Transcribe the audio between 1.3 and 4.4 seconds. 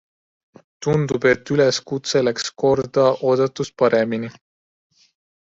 et üleskutse läks korda oodatust paremini.